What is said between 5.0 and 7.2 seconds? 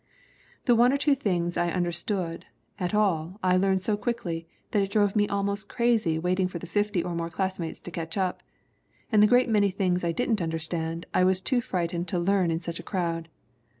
me almost crazy waiting for the fifty or